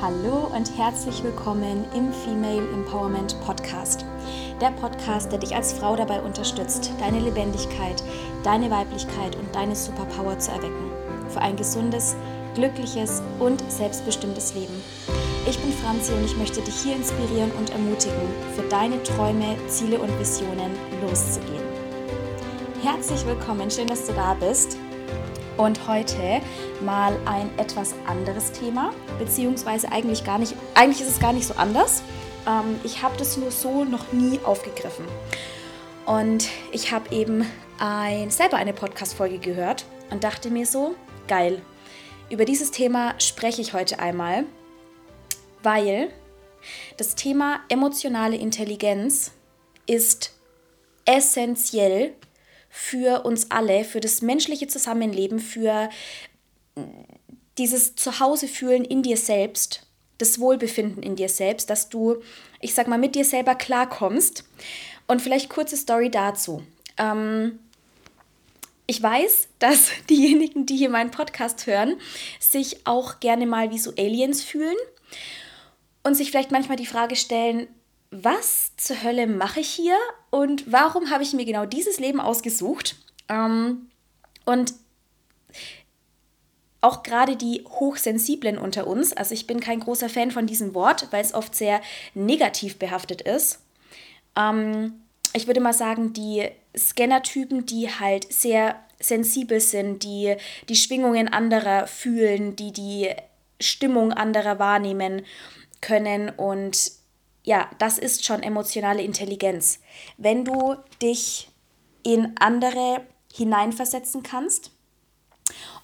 [0.00, 4.04] Hallo und herzlich willkommen im Female Empowerment Podcast.
[4.60, 8.00] Der Podcast, der dich als Frau dabei unterstützt, deine Lebendigkeit,
[8.44, 10.92] deine Weiblichkeit und deine Superpower zu erwecken.
[11.30, 12.14] Für ein gesundes,
[12.54, 14.84] glückliches und selbstbestimmtes Leben.
[15.48, 19.98] Ich bin Franzi und ich möchte dich hier inspirieren und ermutigen, für deine Träume, Ziele
[19.98, 21.64] und Visionen loszugehen.
[22.84, 24.78] Herzlich willkommen, schön, dass du da bist.
[25.58, 26.40] Und heute
[26.80, 31.54] mal ein etwas anderes Thema, beziehungsweise eigentlich gar nicht, eigentlich ist es gar nicht so
[31.54, 32.02] anders.
[32.46, 35.04] Ähm, ich habe das nur so noch nie aufgegriffen.
[36.06, 37.44] Und ich habe eben
[37.78, 40.94] ein, selber eine Podcast-Folge gehört und dachte mir so,
[41.26, 41.60] geil,
[42.30, 44.44] über dieses Thema spreche ich heute einmal,
[45.62, 46.10] weil
[46.96, 49.32] das Thema emotionale Intelligenz
[49.86, 50.34] ist
[51.04, 52.14] essentiell
[52.80, 55.88] für uns alle, für das menschliche Zusammenleben, für
[57.58, 59.82] dieses Zuhausefühlen in dir selbst,
[60.18, 62.22] das Wohlbefinden in dir selbst, dass du,
[62.60, 64.44] ich sag mal, mit dir selber klarkommst.
[65.08, 66.62] Und vielleicht kurze Story dazu.
[66.98, 67.58] Ähm,
[68.86, 71.96] ich weiß, dass diejenigen, die hier meinen Podcast hören,
[72.38, 74.76] sich auch gerne mal wie so Aliens fühlen
[76.04, 77.66] und sich vielleicht manchmal die Frage stellen,
[78.10, 79.96] was zur Hölle mache ich hier
[80.30, 82.96] und warum habe ich mir genau dieses Leben ausgesucht?
[83.28, 83.90] Ähm,
[84.44, 84.74] und
[86.80, 91.08] auch gerade die Hochsensiblen unter uns, also ich bin kein großer Fan von diesem Wort,
[91.10, 91.80] weil es oft sehr
[92.14, 93.60] negativ behaftet ist.
[94.36, 94.94] Ähm,
[95.34, 100.36] ich würde mal sagen, die Scannertypen, die halt sehr sensibel sind, die
[100.68, 103.10] die Schwingungen anderer fühlen, die die
[103.60, 105.22] Stimmung anderer wahrnehmen
[105.80, 106.97] können und
[107.48, 109.80] ja, das ist schon emotionale Intelligenz.
[110.18, 111.50] Wenn du dich
[112.02, 114.70] in andere hineinversetzen kannst,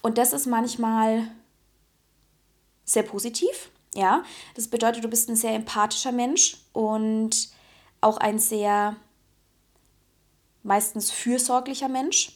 [0.02, 1.26] und das ist manchmal
[2.84, 4.24] sehr positiv, ja.
[4.54, 7.48] Das bedeutet, du bist ein sehr empathischer Mensch und
[8.02, 8.96] auch ein sehr
[10.62, 12.32] meistens fürsorglicher Mensch.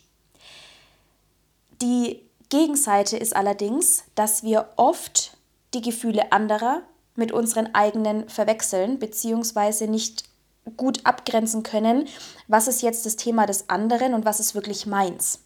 [1.82, 5.36] Die Gegenseite ist allerdings, dass wir oft
[5.74, 6.82] die Gefühle anderer
[7.18, 10.24] mit unseren eigenen verwechseln, beziehungsweise nicht
[10.76, 12.08] gut abgrenzen können,
[12.46, 15.40] was ist jetzt das Thema des anderen und was ist wirklich meins.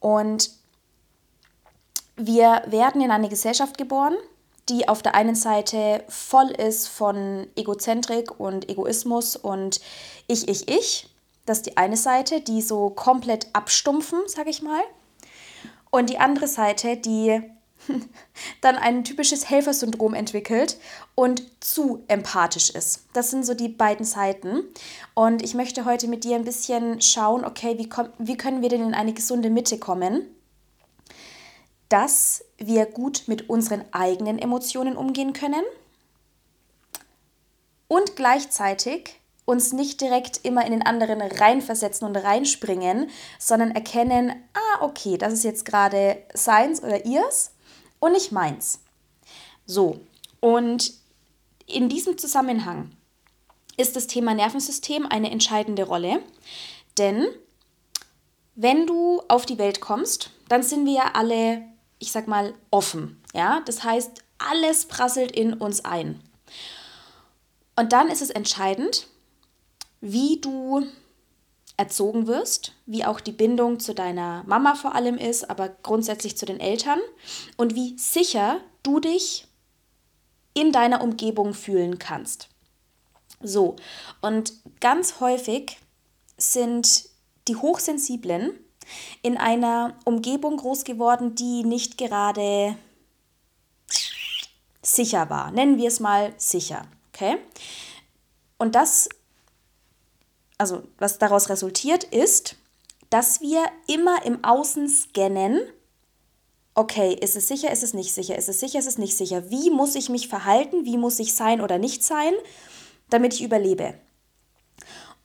[0.00, 0.50] Und
[2.16, 4.14] wir werden in eine Gesellschaft geboren,
[4.68, 9.80] die auf der einen Seite voll ist von Egozentrik und Egoismus und
[10.28, 11.08] ich, ich, ich.
[11.46, 14.82] Das ist die eine Seite, die so komplett abstumpfen, sag ich mal.
[15.90, 17.42] Und die andere Seite, die
[18.60, 20.78] dann ein typisches Helfersyndrom entwickelt
[21.14, 23.04] und zu empathisch ist.
[23.12, 24.64] Das sind so die beiden Seiten.
[25.14, 27.88] Und ich möchte heute mit dir ein bisschen schauen, okay, wie,
[28.18, 30.26] wie können wir denn in eine gesunde Mitte kommen,
[31.88, 35.62] dass wir gut mit unseren eigenen Emotionen umgehen können
[37.88, 44.84] und gleichzeitig uns nicht direkt immer in den anderen reinversetzen und reinspringen, sondern erkennen, ah,
[44.84, 47.50] okay, das ist jetzt gerade seins oder ihrs
[48.02, 48.80] und nicht meins.
[49.64, 50.00] So,
[50.40, 50.92] und
[51.66, 52.90] in diesem Zusammenhang
[53.76, 56.20] ist das Thema Nervensystem eine entscheidende Rolle,
[56.98, 57.28] denn
[58.56, 61.62] wenn du auf die Welt kommst, dann sind wir ja alle,
[62.00, 63.22] ich sag mal, offen.
[63.34, 66.20] Ja, das heißt, alles prasselt in uns ein.
[67.76, 69.06] Und dann ist es entscheidend,
[70.00, 70.84] wie du
[71.82, 76.46] erzogen wirst, wie auch die Bindung zu deiner Mama vor allem ist, aber grundsätzlich zu
[76.46, 77.00] den Eltern
[77.56, 79.48] und wie sicher du dich
[80.54, 82.48] in deiner Umgebung fühlen kannst.
[83.42, 83.74] So,
[84.20, 85.78] und ganz häufig
[86.36, 87.08] sind
[87.48, 88.52] die Hochsensiblen
[89.22, 92.76] in einer Umgebung groß geworden, die nicht gerade
[94.82, 95.50] sicher war.
[95.50, 96.86] Nennen wir es mal sicher.
[97.12, 97.38] Okay?
[98.56, 99.08] Und das
[100.62, 102.54] also was daraus resultiert, ist,
[103.10, 105.60] dass wir immer im Außen scannen,
[106.76, 109.50] okay, ist es sicher, ist es nicht sicher, ist es sicher, ist es nicht sicher,
[109.50, 112.32] wie muss ich mich verhalten, wie muss ich sein oder nicht sein,
[113.10, 113.94] damit ich überlebe.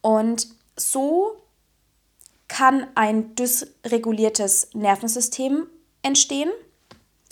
[0.01, 1.37] Und so
[2.47, 5.67] kann ein dysreguliertes Nervensystem
[6.01, 6.49] entstehen,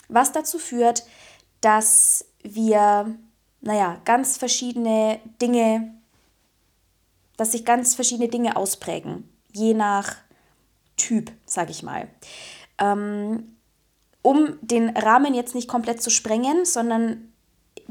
[0.09, 1.07] was dazu führt,
[1.61, 3.15] dass wir,
[3.61, 5.94] naja, ganz verschiedene Dinge
[7.37, 10.15] dass sich ganz verschiedene Dinge ausprägen, je nach
[10.97, 12.07] Typ, sage ich mal.
[12.77, 13.55] Ähm,
[14.21, 17.31] um den Rahmen jetzt nicht komplett zu sprengen, sondern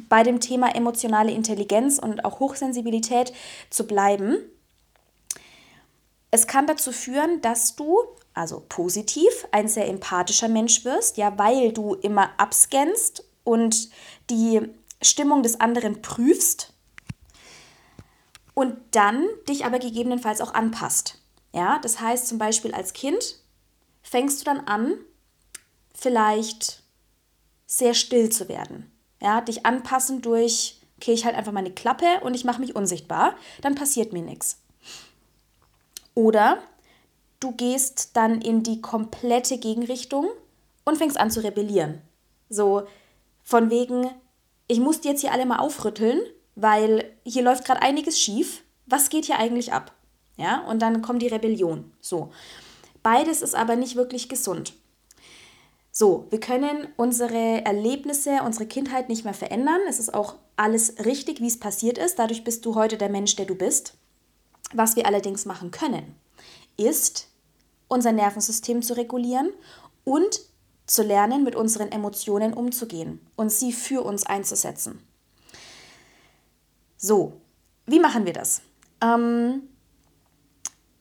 [0.09, 3.33] bei dem Thema emotionale Intelligenz und auch Hochsensibilität
[3.71, 4.39] zu bleiben.
[6.31, 7.99] Es kann dazu führen, dass du,
[8.33, 13.91] also positiv, ein sehr empathischer Mensch wirst, ja, weil du immer abscannst und
[14.31, 14.61] die
[15.01, 16.74] Stimmung des anderen prüfst
[18.55, 21.19] und dann dich aber gegebenenfalls auch anpasst.
[21.53, 23.39] Ja, das heißt zum Beispiel als Kind
[24.03, 24.97] fängst du dann an,
[25.95, 26.83] vielleicht
[27.67, 28.91] sehr still zu werden.
[29.21, 33.35] Ja, dich anpassen durch, okay, ich halte einfach meine Klappe und ich mache mich unsichtbar,
[33.63, 34.61] dann passiert mir nichts.
[36.15, 36.59] Oder
[37.41, 40.29] du gehst dann in die komplette Gegenrichtung
[40.85, 42.01] und fängst an zu rebellieren.
[42.49, 42.87] So
[43.43, 44.11] von wegen,
[44.69, 46.21] ich muss die jetzt hier alle mal aufrütteln,
[46.55, 48.63] weil hier läuft gerade einiges schief.
[48.87, 49.93] Was geht hier eigentlich ab?
[50.37, 51.93] Ja, und dann kommt die Rebellion.
[52.01, 52.31] So.
[53.03, 54.75] Beides ist aber nicht wirklich gesund.
[55.93, 59.81] So, wir können unsere Erlebnisse, unsere Kindheit nicht mehr verändern.
[59.89, 62.19] Es ist auch alles richtig, wie es passiert ist.
[62.19, 63.95] Dadurch bist du heute der Mensch, der du bist.
[64.73, 66.17] Was wir allerdings machen können,
[66.77, 67.29] ist,
[67.87, 69.53] unser Nervensystem zu regulieren
[70.03, 70.41] und
[70.87, 75.01] zu lernen, mit unseren Emotionen umzugehen und sie für uns einzusetzen.
[77.07, 77.35] So,
[77.85, 78.63] wie machen wir das?
[79.03, 79.69] Ähm,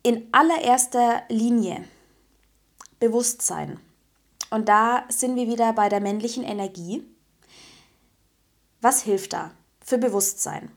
[0.02, 1.86] in allererster Linie
[3.00, 3.80] Bewusstsein.
[4.50, 7.06] Und da sind wir wieder bei der männlichen Energie.
[8.82, 10.72] Was hilft da für Bewusstsein?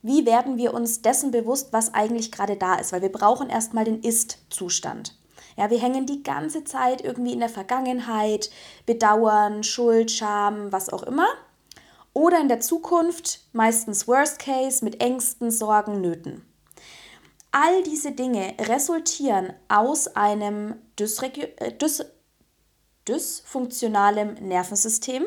[0.00, 2.90] Wie werden wir uns dessen bewusst, was eigentlich gerade da ist?
[2.92, 5.14] Weil wir brauchen erstmal den Ist-Zustand.
[5.58, 8.48] Ja, wir hängen die ganze Zeit irgendwie in der Vergangenheit,
[8.86, 11.26] bedauern, Schuld, Scham, was auch immer.
[12.14, 16.46] Oder in der Zukunft, meistens Worst Case, mit Ängsten, Sorgen, Nöten.
[17.52, 22.04] All diese Dinge resultieren aus einem äh, Dys
[23.08, 25.24] dysfunktionalem Nervensystem,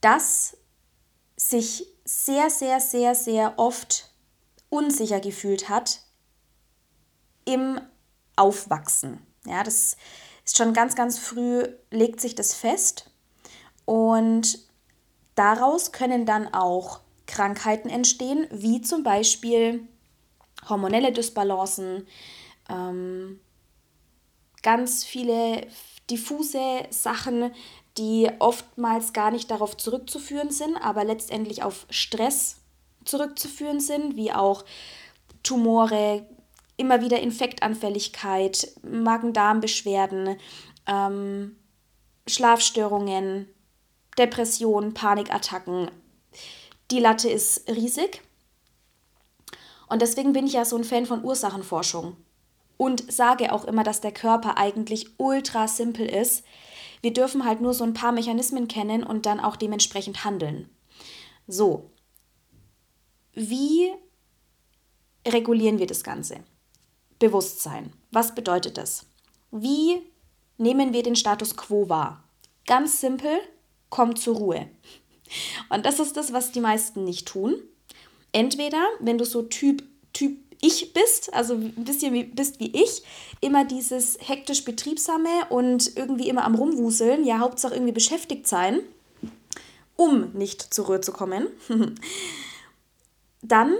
[0.00, 0.56] das
[1.36, 4.10] sich sehr, sehr, sehr, sehr oft
[4.70, 6.00] unsicher gefühlt hat
[7.44, 7.80] im
[8.36, 9.24] Aufwachsen.
[9.46, 9.96] Ja, das
[10.44, 13.10] ist schon ganz, ganz früh, legt sich das fest
[13.84, 14.58] und
[15.34, 19.88] daraus können dann auch Krankheiten entstehen, wie zum Beispiel
[20.68, 22.06] hormonelle Dysbalancen,
[22.68, 23.40] ähm,
[24.62, 25.66] ganz viele
[26.10, 27.52] diffuse Sachen,
[27.98, 32.56] die oftmals gar nicht darauf zurückzuführen sind, aber letztendlich auf Stress
[33.04, 34.64] zurückzuführen sind, wie auch
[35.42, 36.26] Tumore,
[36.76, 40.36] immer wieder Infektanfälligkeit, Magen-Darm-Beschwerden,
[40.86, 41.56] ähm,
[42.26, 43.48] Schlafstörungen,
[44.18, 45.90] Depressionen, Panikattacken.
[46.90, 48.22] Die Latte ist riesig.
[49.88, 52.16] Und deswegen bin ich ja so ein Fan von Ursachenforschung
[52.76, 56.44] und sage auch immer, dass der Körper eigentlich ultra simpel ist.
[57.00, 60.70] Wir dürfen halt nur so ein paar Mechanismen kennen und dann auch dementsprechend handeln.
[61.46, 61.90] So,
[63.34, 63.92] wie
[65.26, 66.38] regulieren wir das Ganze?
[67.18, 67.92] Bewusstsein.
[68.10, 69.06] Was bedeutet das?
[69.50, 70.02] Wie
[70.56, 72.24] nehmen wir den Status quo wahr?
[72.66, 73.38] Ganz simpel,
[73.90, 74.68] komm zur Ruhe.
[75.70, 77.56] Und das ist das, was die meisten nicht tun.
[78.32, 79.82] Entweder, wenn du so Typ,
[80.12, 83.02] Typ ich bist, also ein bisschen wie, bist wie ich,
[83.40, 88.80] immer dieses hektisch Betriebsame und irgendwie immer am Rumwuseln, ja, Hauptsache irgendwie beschäftigt sein,
[89.96, 91.48] um nicht zur Ruhe zu kommen.
[93.42, 93.74] Dann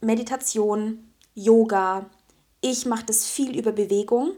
[0.00, 2.06] Meditation, Yoga.
[2.60, 4.32] Ich mache das viel über Bewegung,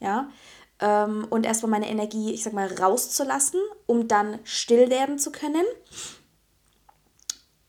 [0.00, 0.30] ja,
[0.80, 5.64] ähm, und erstmal meine Energie, ich sag mal, rauszulassen, um dann still werden zu können.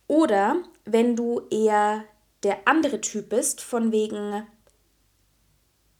[0.07, 2.03] Oder wenn du eher
[2.43, 4.45] der andere Typ bist, von wegen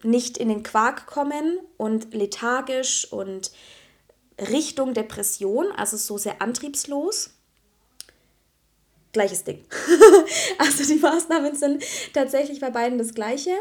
[0.04, 3.52] nicht in den Quark kommen und lethargisch und
[4.40, 7.32] Richtung Depression, also so sehr antriebslos.
[9.14, 9.64] Gleiches Ding.
[10.58, 13.52] also die Maßnahmen sind tatsächlich bei beiden das gleiche.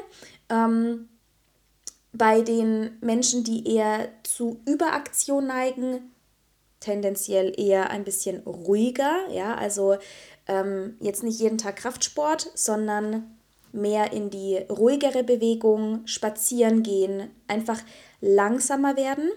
[0.49, 1.10] Ähm,
[2.13, 6.13] bei den Menschen, die eher zu Überaktion neigen,
[6.81, 9.99] tendenziell eher ein bisschen ruhiger, ja, also
[10.49, 13.37] ähm, jetzt nicht jeden Tag Kraftsport, sondern
[13.73, 17.81] mehr in die ruhigere Bewegung, spazieren gehen, einfach
[18.21, 19.31] langsamer werden.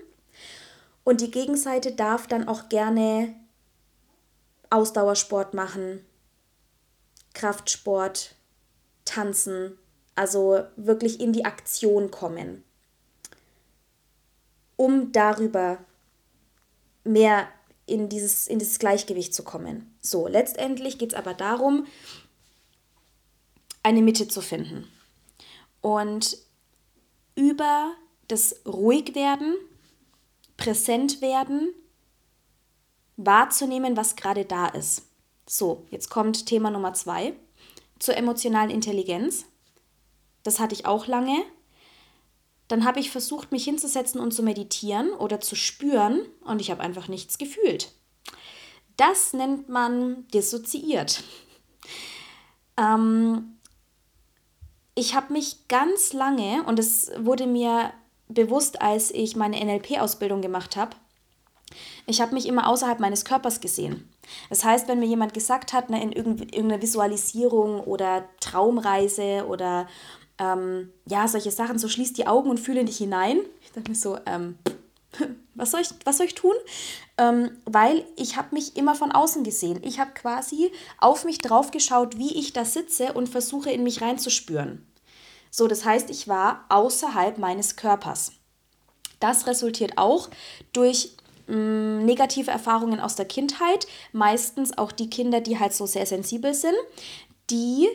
[1.04, 3.36] Und die Gegenseite darf dann auch gerne
[4.70, 6.04] Ausdauersport machen,
[7.34, 8.36] Kraftsport,
[9.06, 9.78] tanzen,
[10.16, 12.64] also wirklich in die Aktion kommen,
[14.76, 15.80] um darüber
[17.04, 17.48] mehr
[17.86, 19.94] in dieses, in dieses Gleichgewicht zu kommen.
[20.02, 21.86] So, letztendlich geht es aber darum,
[23.82, 24.88] eine Mitte zu finden.
[25.82, 26.38] Und
[27.36, 27.94] über
[28.28, 29.56] das Ruhigwerden,
[30.56, 31.74] präsent werden,
[33.18, 35.04] wahrzunehmen, was gerade da ist.
[35.46, 37.34] So, jetzt kommt Thema Nummer zwei
[38.00, 39.46] zur emotionalen Intelligenz.
[40.44, 41.44] Das hatte ich auch lange.
[42.68, 46.82] Dann habe ich versucht, mich hinzusetzen und zu meditieren oder zu spüren und ich habe
[46.82, 47.92] einfach nichts gefühlt.
[48.98, 51.24] Das nennt man dissoziiert.
[52.76, 53.60] Ähm,
[54.96, 57.94] ich habe mich ganz lange, und es wurde mir
[58.30, 60.96] bewusst, als ich meine NLP-Ausbildung gemacht habe,
[62.06, 64.10] ich habe mich immer außerhalb meines Körpers gesehen.
[64.50, 69.88] Das heißt, wenn mir jemand gesagt hat, ne, in irgendeiner Visualisierung oder Traumreise oder
[70.40, 73.40] ähm, ja, solche Sachen, so schließ die Augen und fühle dich hinein.
[73.62, 74.58] Ich dachte mir so, ähm,
[75.56, 76.56] was, soll ich, was soll ich tun?
[77.18, 79.80] Ähm, weil ich habe mich immer von außen gesehen.
[79.84, 84.02] Ich habe quasi auf mich drauf geschaut, wie ich da sitze und versuche in mich
[84.02, 84.86] reinzuspüren.
[85.52, 88.32] So, das heißt, ich war außerhalb meines Körpers.
[89.20, 90.30] Das resultiert auch
[90.74, 91.16] durch
[91.48, 96.54] Mm, negative Erfahrungen aus der Kindheit, meistens auch die Kinder, die halt so sehr sensibel
[96.54, 96.76] sind,
[97.50, 97.90] die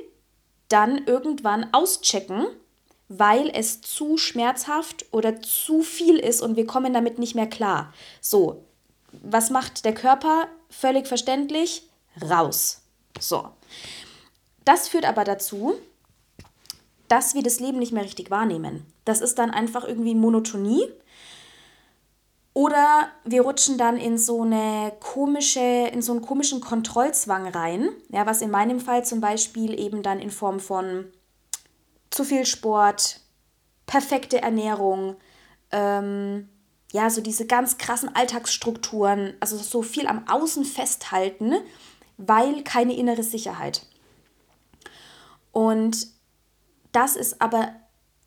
[0.69, 2.47] dann irgendwann auschecken,
[3.09, 7.93] weil es zu schmerzhaft oder zu viel ist und wir kommen damit nicht mehr klar.
[8.21, 8.65] So,
[9.13, 10.49] was macht der Körper?
[10.69, 11.89] Völlig verständlich,
[12.23, 12.83] raus.
[13.19, 13.49] So.
[14.65, 15.75] Das führt aber dazu,
[17.09, 18.85] dass wir das Leben nicht mehr richtig wahrnehmen.
[19.07, 20.85] Das ist dann einfach irgendwie Monotonie
[22.59, 28.27] oder wir rutschen dann in so eine komische, in so einen komischen Kontrollzwang rein, ja,
[28.27, 31.05] was in meinem Fall zum Beispiel eben dann in Form von
[32.11, 33.21] zu viel Sport,
[33.87, 35.15] perfekte Ernährung,
[35.71, 36.49] ähm,
[36.91, 41.55] ja, so diese ganz krassen Alltagsstrukturen, also so viel am Außen festhalten,
[42.17, 43.87] weil keine innere Sicherheit.
[45.53, 46.09] Und
[46.91, 47.71] das ist aber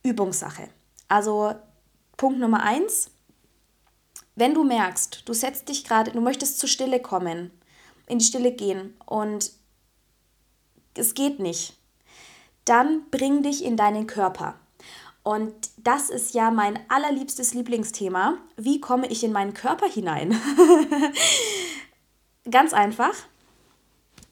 [0.03, 0.69] Übungssache.
[1.09, 1.53] Also
[2.15, 3.11] Punkt Nummer eins,
[4.35, 7.51] wenn du merkst, du setzt dich gerade, du möchtest zur Stille kommen,
[8.07, 9.51] in die Stille gehen und
[10.95, 11.77] es geht nicht,
[12.65, 14.55] dann bring dich in deinen Körper.
[15.23, 18.37] Und das ist ja mein allerliebstes Lieblingsthema.
[18.57, 20.39] Wie komme ich in meinen Körper hinein?
[22.49, 23.13] Ganz einfach.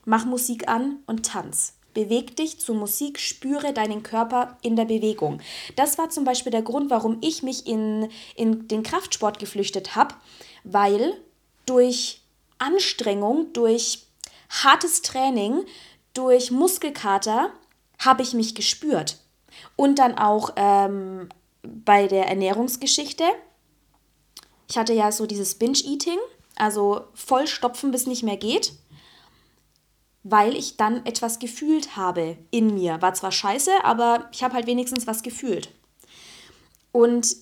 [0.05, 1.78] Mach Musik an und tanz.
[1.93, 5.41] Beweg dich zur Musik, spüre deinen Körper in der Bewegung.
[5.75, 10.15] Das war zum Beispiel der Grund, warum ich mich in, in den Kraftsport geflüchtet habe,
[10.63, 11.13] weil
[11.65, 12.21] durch
[12.59, 14.05] Anstrengung, durch
[14.49, 15.65] hartes Training,
[16.13, 17.51] durch Muskelkater
[17.97, 19.17] habe ich mich gespürt.
[19.75, 21.29] Und dann auch ähm,
[21.63, 23.23] bei der Ernährungsgeschichte.
[24.69, 26.19] Ich hatte ja so dieses Binge-Eating,
[26.55, 28.73] also vollstopfen, bis nicht mehr geht
[30.29, 33.01] weil ich dann etwas gefühlt habe in mir.
[33.01, 35.73] War zwar scheiße, aber ich habe halt wenigstens was gefühlt.
[36.91, 37.35] Und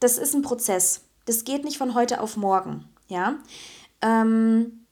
[0.00, 1.02] das ist ein Prozess.
[1.26, 2.88] Das geht nicht von heute auf morgen.
[3.08, 3.38] Ja?
[4.00, 4.86] Ähm,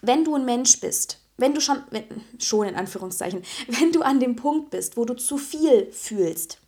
[0.00, 2.04] wenn du ein Mensch bist, wenn du schon, wenn,
[2.38, 6.60] schon in Anführungszeichen, wenn du an dem Punkt bist, wo du zu viel fühlst,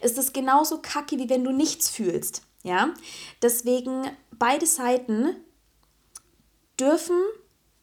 [0.00, 2.42] ist es genauso kacke, wie wenn du nichts fühlst.
[2.62, 2.92] Ja?
[3.42, 5.36] Deswegen beide Seiten
[6.78, 7.16] dürfen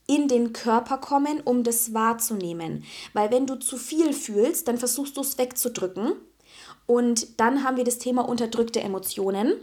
[0.08, 2.86] in den Körper kommen, um das wahrzunehmen.
[3.14, 6.14] Weil wenn du zu viel fühlst, dann versuchst du es wegzudrücken.
[6.86, 9.54] Und dann haben wir das Thema unterdrückte Emotionen,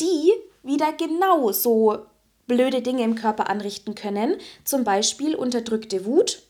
[0.00, 0.30] die
[0.62, 2.06] wieder genau so
[2.46, 4.36] blöde Dinge im Körper anrichten können.
[4.64, 6.42] Zum Beispiel unterdrückte Wut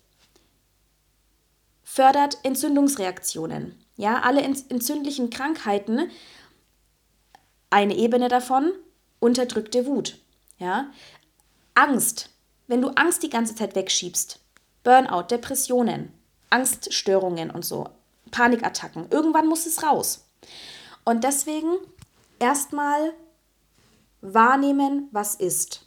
[1.84, 3.78] fördert Entzündungsreaktionen.
[3.96, 6.10] Ja, alle entzündlichen Krankheiten,
[7.70, 8.72] eine Ebene davon,
[9.20, 10.18] unterdrückte Wut.
[10.58, 10.90] Ja,
[11.74, 12.30] Angst
[12.66, 14.40] wenn du Angst die ganze Zeit wegschiebst,
[14.84, 16.12] Burnout, Depressionen,
[16.50, 17.88] Angststörungen und so,
[18.30, 20.24] Panikattacken, irgendwann muss es raus.
[21.04, 21.76] Und deswegen
[22.38, 23.12] erstmal
[24.20, 25.82] wahrnehmen, was ist.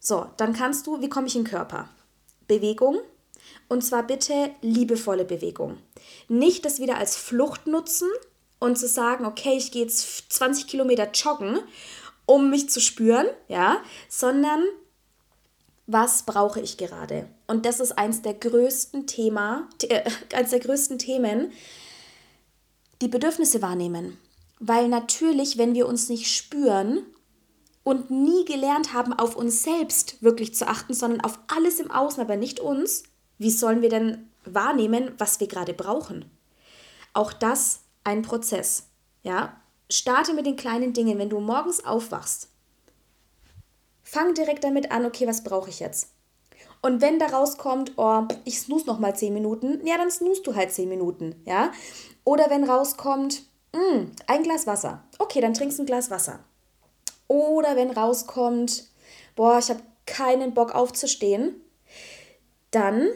[0.00, 1.88] So, dann kannst du, wie komme ich in den Körper?
[2.46, 2.98] Bewegung.
[3.68, 5.78] Und zwar bitte liebevolle Bewegung.
[6.28, 8.08] Nicht das wieder als Flucht nutzen
[8.58, 11.58] und zu sagen, okay, ich gehe jetzt 20 Kilometer joggen,
[12.26, 14.62] um mich zu spüren, ja, sondern
[15.86, 17.28] was brauche ich gerade?
[17.46, 20.02] Und das ist eins der größten Thema, äh,
[20.34, 21.52] eins der größten Themen,
[23.02, 24.18] die Bedürfnisse wahrnehmen.
[24.60, 27.04] Weil natürlich, wenn wir uns nicht spüren
[27.82, 32.22] und nie gelernt haben, auf uns selbst wirklich zu achten, sondern auf alles im Außen,
[32.22, 33.02] aber nicht uns,
[33.38, 36.30] wie sollen wir denn wahrnehmen, was wir gerade brauchen?
[37.12, 38.88] Auch das ein Prozess.
[39.22, 39.60] Ja?
[39.90, 41.18] Starte mit den kleinen Dingen.
[41.18, 42.48] Wenn du morgens aufwachst,
[44.14, 46.10] Fang direkt damit an, okay, was brauche ich jetzt?
[46.82, 50.54] Und wenn da rauskommt, oh, ich snooze noch mal 10 Minuten, ja, dann snooze du
[50.54, 51.72] halt 10 Minuten, ja?
[52.22, 53.42] Oder wenn rauskommt,
[53.72, 55.02] mh, hm, ein Glas Wasser.
[55.18, 56.44] Okay, dann trinkst du ein Glas Wasser.
[57.26, 58.84] Oder wenn rauskommt,
[59.34, 61.60] boah, ich habe keinen Bock aufzustehen,
[62.70, 63.08] dann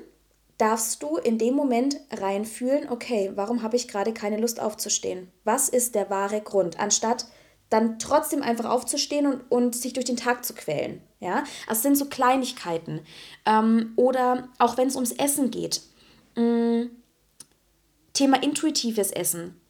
[0.56, 5.30] darfst du in dem Moment reinfühlen, okay, warum habe ich gerade keine Lust aufzustehen?
[5.44, 6.80] Was ist der wahre Grund?
[6.80, 7.26] Anstatt
[7.70, 11.02] dann trotzdem einfach aufzustehen und, und sich durch den Tag zu quälen.
[11.20, 13.00] Ja, es sind so Kleinigkeiten.
[13.44, 15.82] Ähm, oder auch wenn es ums Essen geht.
[16.36, 16.90] Mh, mm,
[18.12, 19.60] Thema intuitives Essen.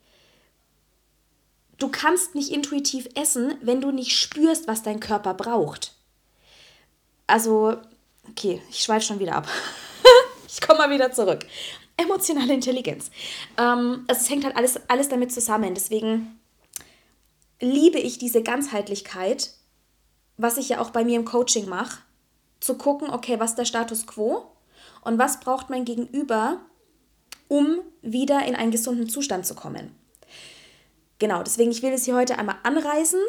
[1.78, 5.94] Du kannst nicht intuitiv essen, wenn du nicht spürst, was dein Körper braucht.
[7.26, 7.76] Also,
[8.30, 9.48] okay, ich schweife schon wieder ab.
[10.48, 11.46] ich komme mal wieder zurück.
[11.96, 13.10] Emotionale Intelligenz.
[13.58, 15.74] Ähm, es hängt halt alles, alles damit zusammen.
[15.74, 16.38] Deswegen
[17.60, 19.54] liebe ich diese Ganzheitlichkeit,
[20.36, 22.02] was ich ja auch bei mir im Coaching mache,
[22.60, 24.50] zu gucken, okay, was ist der Status quo
[25.02, 26.60] und was braucht mein Gegenüber,
[27.48, 29.94] um wieder in einen gesunden Zustand zu kommen.
[31.18, 33.20] Genau, deswegen ich will es hier heute einmal anreißen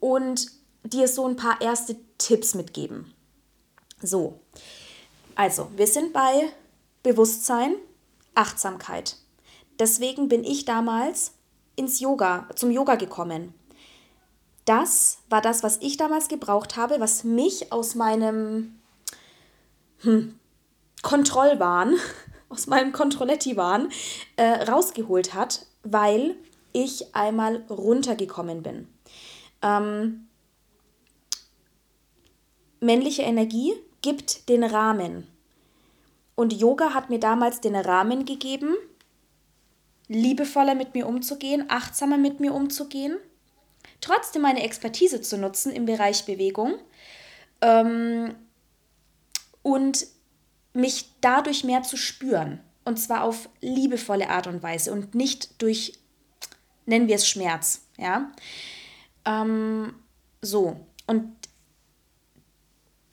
[0.00, 0.50] und
[0.82, 3.12] dir so ein paar erste Tipps mitgeben.
[4.02, 4.40] So,
[5.34, 6.48] also wir sind bei
[7.02, 7.74] Bewusstsein,
[8.34, 9.16] Achtsamkeit.
[9.78, 11.32] Deswegen bin ich damals
[11.78, 13.54] ins Yoga, zum Yoga gekommen.
[14.64, 18.78] Das war das, was ich damals gebraucht habe, was mich aus meinem
[20.00, 20.38] hm,
[21.02, 21.94] Kontrollwahn,
[22.50, 23.90] aus meinem Kontrolletti-Wahn
[24.36, 26.36] äh, rausgeholt hat, weil
[26.72, 28.88] ich einmal runtergekommen bin.
[29.62, 30.28] Ähm,
[32.80, 35.26] männliche Energie gibt den Rahmen.
[36.34, 38.76] Und Yoga hat mir damals den Rahmen gegeben,
[40.08, 43.18] liebevoller mit mir umzugehen, achtsamer mit mir umzugehen,
[44.00, 46.74] trotzdem meine Expertise zu nutzen im Bereich Bewegung
[47.60, 48.34] ähm,
[49.62, 50.06] und
[50.72, 52.60] mich dadurch mehr zu spüren.
[52.84, 55.98] Und zwar auf liebevolle Art und Weise und nicht durch,
[56.86, 57.82] nennen wir es Schmerz.
[57.98, 58.32] Ja?
[59.26, 59.94] Ähm,
[60.40, 61.36] so, und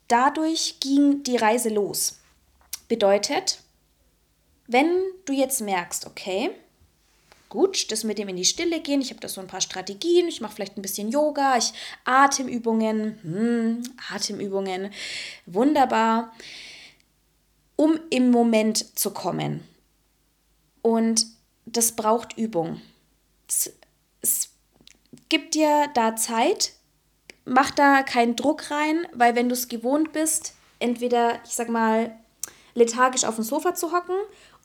[0.08, 2.22] dadurch ging die Reise los.
[2.88, 3.60] Bedeutet,
[4.68, 4.88] wenn
[5.26, 6.52] du jetzt merkst, okay,
[7.56, 10.28] gut, das mit dem in die Stille gehen, ich habe da so ein paar Strategien,
[10.28, 11.72] ich mache vielleicht ein bisschen Yoga, ich
[12.04, 14.92] Atemübungen, hm, Atemübungen,
[15.46, 16.34] wunderbar,
[17.78, 19.64] um im Moment zu kommen.
[20.82, 21.26] Und
[21.66, 22.82] das braucht Übung.
[23.48, 23.72] Es,
[24.22, 24.50] es
[25.30, 26.74] gibt dir da Zeit,
[27.46, 32.16] mach da keinen Druck rein, weil wenn du es gewohnt bist, entweder, ich sag mal,
[32.74, 34.18] lethargisch auf dem Sofa zu hocken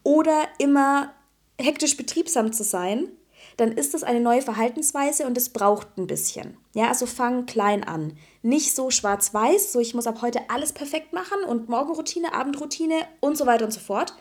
[0.03, 1.15] oder immer
[1.61, 3.09] hektisch betriebsam zu sein,
[3.57, 6.57] dann ist das eine neue Verhaltensweise und es braucht ein bisschen.
[6.75, 8.17] Ja, also fang klein an.
[8.43, 13.37] Nicht so schwarz-weiß, so ich muss ab heute alles perfekt machen und Morgenroutine, Abendroutine und
[13.37, 14.15] so weiter und so fort,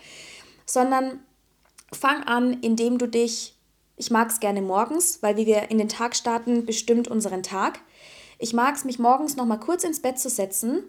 [0.66, 1.20] sondern
[1.92, 3.56] fang an, indem du dich,
[3.98, 7.80] ich mag es gerne morgens, weil wie wir in den Tag starten, bestimmt unseren Tag.
[8.40, 10.84] Ich mag es, mich morgens noch mal kurz ins Bett zu setzen,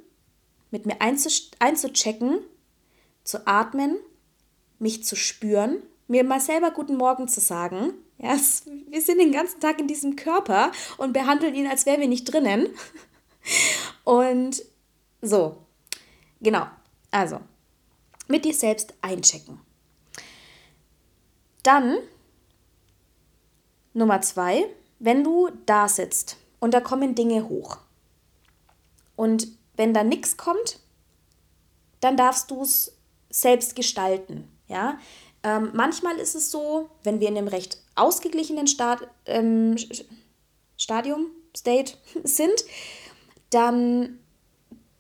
[0.70, 2.38] mit mir einzuchecken,
[3.24, 3.96] zu atmen,
[4.78, 7.94] mich zu spüren, mir mal selber guten Morgen zu sagen.
[8.18, 8.36] Ja,
[8.88, 12.24] wir sind den ganzen Tag in diesem Körper und behandeln ihn, als wären wir nicht
[12.24, 12.68] drinnen.
[14.04, 14.62] Und
[15.22, 15.64] so,
[16.40, 16.66] genau.
[17.10, 17.40] Also,
[18.26, 19.60] mit dir selbst einchecken.
[21.62, 21.98] Dann
[23.94, 24.66] Nummer zwei,
[24.98, 27.78] wenn du da sitzt und da kommen Dinge hoch.
[29.16, 30.80] Und wenn da nichts kommt,
[32.00, 32.96] dann darfst du es
[33.30, 34.48] selbst gestalten.
[34.66, 34.98] Ja?
[35.42, 39.76] Ähm, manchmal ist es so, wenn wir in einem recht ausgeglichenen Stad ähm,
[40.76, 41.26] Stadium,
[41.56, 42.64] State sind,
[43.50, 44.18] dann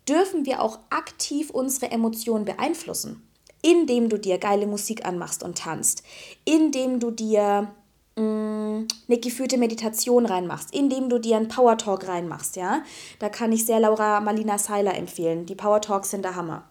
[0.08, 3.28] dürfen wir auch aktiv unsere Emotionen beeinflussen,
[3.62, 6.02] indem du dir geile Musik anmachst und tanzt,
[6.44, 7.72] indem du dir
[8.20, 12.82] Mm, eine geführte Meditation reinmachst, indem du dir einen Power Talk reinmachst, ja.
[13.18, 15.46] Da kann ich sehr Laura Malina Seiler empfehlen.
[15.46, 16.68] Die Power Talks sind der Hammer.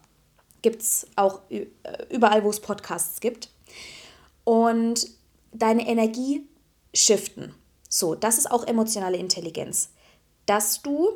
[0.61, 1.65] Gibt es auch äh,
[2.09, 3.49] überall, wo es Podcasts gibt.
[4.49, 5.05] Und
[5.51, 6.47] deine Energie
[6.91, 7.53] shiften.
[7.87, 9.91] So, das ist auch emotionale Intelligenz.
[10.47, 11.09] Dass du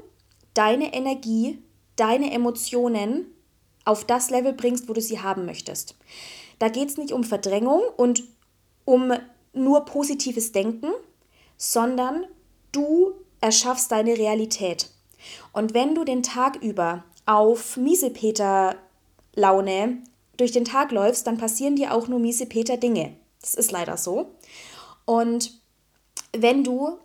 [0.54, 1.58] deine Energie,
[1.96, 3.26] deine Emotionen
[3.86, 5.96] auf das Level bringst, wo du sie haben möchtest.
[6.60, 8.24] Da geht es nicht um Verdrängung und
[8.86, 9.12] um
[9.52, 10.91] nur positives Denken,
[11.58, 12.28] sondern
[12.72, 14.91] du erschaffst deine Realität.
[15.54, 20.04] Und wenn du den Tag über auf Miesepeter-Laune
[20.38, 23.23] durch den Tag läufst, dann passieren dir auch nur Miesepeter-Dinge.
[23.44, 24.32] Das ist leider so.
[25.06, 25.62] Und
[26.36, 26.98] wenn du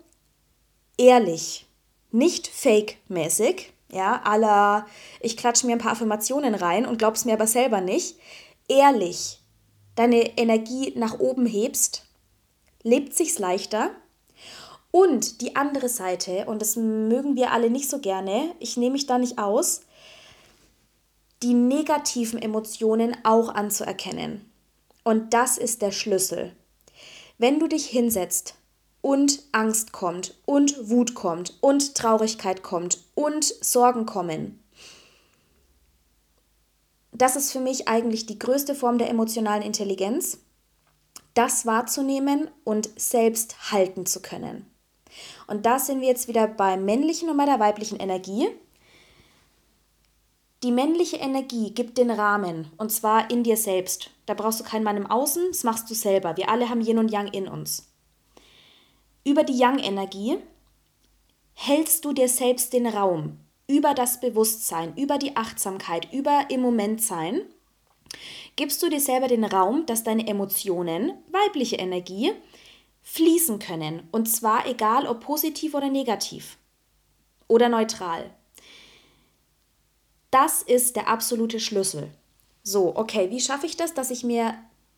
[0.97, 1.67] ehrlich,
[2.11, 4.87] nicht fake-mäßig, ja, aller,
[5.19, 8.15] ich klatsche mir ein paar Affirmationen rein und glaub's mir aber selber nicht,
[8.67, 9.39] ehrlich
[9.95, 12.05] deine Energie nach oben hebst
[12.83, 13.91] lebt sich's leichter.
[14.91, 19.05] Und die andere Seite, und das mögen wir alle nicht so gerne, ich nehme mich
[19.05, 19.81] da nicht aus,
[21.43, 24.48] die negativen Emotionen auch anzuerkennen.
[25.03, 26.55] Und das ist der Schlüssel.
[27.37, 28.55] Wenn du dich hinsetzt
[29.01, 34.63] und Angst kommt und Wut kommt und Traurigkeit kommt und Sorgen kommen.
[37.11, 40.39] Das ist für mich eigentlich die größte Form der emotionalen Intelligenz,
[41.33, 44.65] das wahrzunehmen und selbst halten zu können.
[45.47, 48.47] Und da sind wir jetzt wieder bei männlichen und bei der weiblichen Energie.
[50.61, 54.11] Die männliche Energie gibt den Rahmen und zwar in dir selbst.
[54.25, 56.35] Da brauchst du keinen Mann im Außen, das machst du selber.
[56.35, 57.89] Wir alle haben Yin und Yang in uns.
[59.23, 60.37] Über die Yang-Energie
[61.53, 67.01] hältst du dir selbst den Raum, über das Bewusstsein, über die Achtsamkeit, über im Moment
[67.01, 67.41] sein,
[68.55, 72.33] gibst du dir selber den Raum, dass deine Emotionen, weibliche Energie,
[73.03, 74.07] fließen können.
[74.11, 76.57] Und zwar egal ob positiv oder negativ
[77.47, 78.31] oder neutral.
[80.31, 82.11] Das ist der absolute Schlüssel.
[82.63, 84.53] So, okay, wie schaffe ich das, dass ich mir,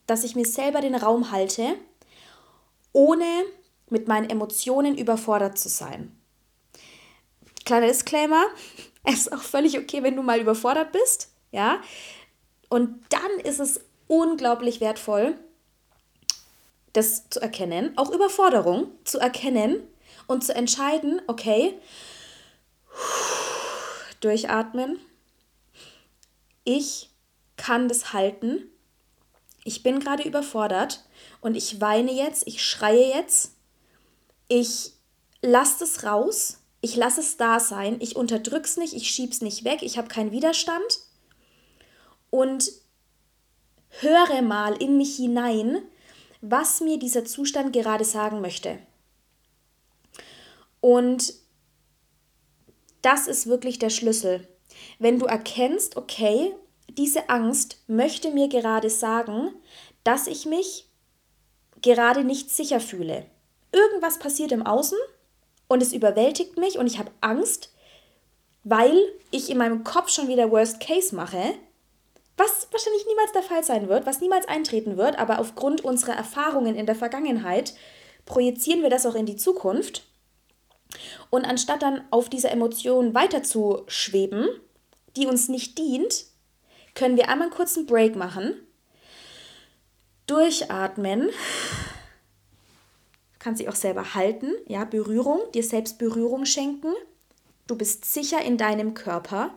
[0.07, 1.75] dass ich mir selber den Raum halte,
[2.91, 3.25] ohne
[3.89, 6.17] mit meinen Emotionen überfordert zu sein.
[7.65, 8.43] Kleiner Disclaimer,
[9.03, 11.81] es ist auch völlig okay, wenn du mal überfordert bist, ja?
[12.69, 15.37] Und dann ist es unglaublich wertvoll,
[16.93, 19.81] das zu erkennen, auch Überforderung zu erkennen
[20.27, 21.73] und zu entscheiden, okay,
[24.19, 24.99] durchatmen,
[26.63, 27.09] ich
[27.57, 28.63] kann das halten,
[29.63, 31.05] ich bin gerade überfordert
[31.39, 33.51] und ich weine jetzt, ich schreie jetzt
[34.53, 34.91] ich
[35.41, 39.39] lasse es raus, ich lasse es da sein, ich unterdrücke es nicht, ich schiebe es
[39.39, 40.99] nicht weg, ich habe keinen Widerstand
[42.29, 42.69] und
[44.01, 45.81] höre mal in mich hinein,
[46.41, 48.77] was mir dieser Zustand gerade sagen möchte.
[50.81, 51.33] Und
[53.01, 54.45] das ist wirklich der Schlüssel.
[54.99, 56.53] Wenn du erkennst, okay,
[56.89, 59.53] diese Angst möchte mir gerade sagen,
[60.03, 60.87] dass ich mich
[61.81, 63.25] gerade nicht sicher fühle
[63.71, 64.97] irgendwas passiert im Außen
[65.67, 67.73] und es überwältigt mich und ich habe Angst,
[68.63, 68.97] weil
[69.31, 71.41] ich in meinem Kopf schon wieder Worst Case mache,
[72.37, 76.75] was wahrscheinlich niemals der Fall sein wird, was niemals eintreten wird, aber aufgrund unserer Erfahrungen
[76.75, 77.73] in der Vergangenheit
[78.25, 80.07] projizieren wir das auch in die Zukunft.
[81.29, 84.49] Und anstatt dann auf dieser Emotion weiter zu schweben,
[85.15, 86.25] die uns nicht dient,
[86.95, 88.55] können wir einmal einen kurzen Break machen,
[90.27, 91.29] durchatmen
[93.41, 96.93] kannst dich auch selber halten, ja, Berührung, dir selbst Berührung schenken.
[97.67, 99.51] Du bist sicher in deinem Körper.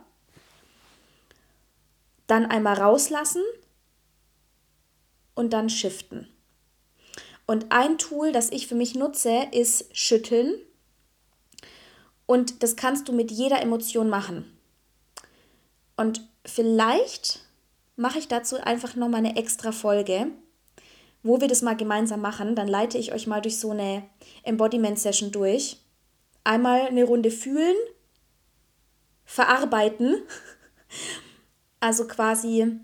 [2.27, 3.43] Dann einmal rauslassen
[5.35, 6.29] und dann shiften.
[7.47, 10.55] Und ein Tool, das ich für mich nutze, ist Schütteln.
[12.25, 14.54] Und das kannst du mit jeder Emotion machen.
[15.97, 17.41] Und vielleicht
[17.97, 20.29] mache ich dazu einfach nochmal eine extra Folge,
[21.23, 24.05] wo wir das mal gemeinsam machen, dann leite ich euch mal durch so eine
[24.43, 25.79] Embodiment-Session durch.
[26.45, 27.77] Einmal eine Runde fühlen,
[29.25, 30.23] verarbeiten,
[31.81, 32.79] also quasi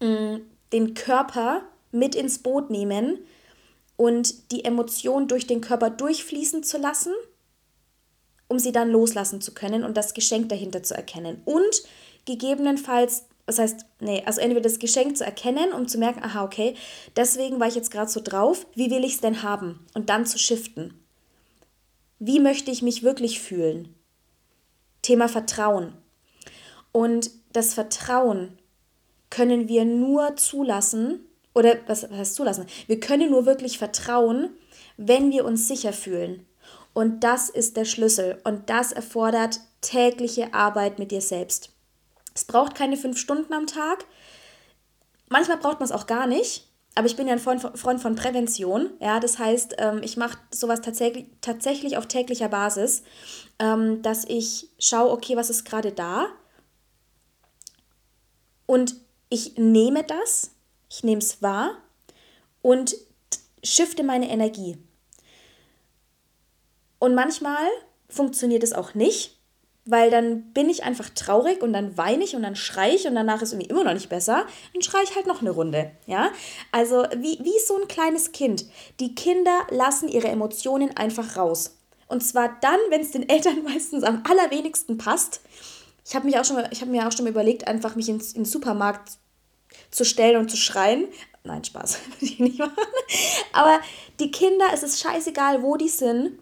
[0.00, 0.40] mh, mm,
[0.72, 3.18] den Körper mit ins Boot nehmen
[3.96, 7.12] und die Emotion durch den Körper durchfließen zu lassen,
[8.48, 11.42] um sie dann loslassen zu können und das Geschenk dahinter zu erkennen.
[11.44, 11.82] Und
[12.24, 16.74] gegebenenfalls das heißt, nee, also entweder das Geschenk zu erkennen, um zu merken, aha, okay,
[17.16, 19.86] deswegen war ich jetzt gerade so drauf, wie will ich es denn haben?
[19.94, 20.92] Und dann zu shiften.
[22.18, 23.94] Wie möchte ich mich wirklich fühlen?
[25.00, 25.94] Thema Vertrauen.
[26.92, 28.58] Und das Vertrauen
[29.30, 31.20] können wir nur zulassen,
[31.54, 32.66] oder was heißt zulassen?
[32.86, 34.50] Wir können nur wirklich vertrauen,
[34.98, 36.44] wenn wir uns sicher fühlen.
[36.92, 38.40] Und das ist der Schlüssel.
[38.44, 41.70] Und das erfordert tägliche Arbeit mit dir selbst.
[42.34, 44.04] Es braucht keine fünf Stunden am Tag.
[45.28, 46.68] Manchmal braucht man es auch gar nicht.
[46.94, 47.60] Aber ich bin ja ein Freund
[48.00, 48.90] von, Prävention.
[48.98, 53.04] Ja, das heißt, ähm, ich mache sowas tatsächlich, tatsächlich auf täglicher Basis,
[53.60, 56.26] ähm, dass ich schaue, okay, was ist gerade da?
[58.66, 58.96] Und
[59.28, 60.50] ich nehme das,
[60.90, 61.70] ich nehme es wahr
[62.62, 62.96] und
[63.62, 64.78] shifte meine Energie.
[66.98, 67.66] Und manchmal
[68.08, 69.38] funktioniert es auch nicht
[69.90, 73.14] weil dann bin ich einfach traurig und dann weine ich und dann schreie ich und
[73.14, 76.30] danach ist irgendwie immer noch nicht besser, dann schreie ich halt noch eine Runde, ja?
[76.72, 78.66] Also wie, wie so ein kleines Kind.
[79.00, 81.78] Die Kinder lassen ihre Emotionen einfach raus.
[82.06, 85.40] Und zwar dann, wenn es den Eltern meistens am allerwenigsten passt.
[86.06, 88.50] Ich habe mich auch schon, ich mir auch schon überlegt, einfach mich ins, in den
[88.50, 89.12] Supermarkt
[89.90, 91.08] zu stellen und zu schreien.
[91.44, 92.76] Nein, Spaß, würde ich nicht machen.
[93.54, 93.80] Aber
[94.20, 96.38] die Kinder, es ist scheißegal, wo die sind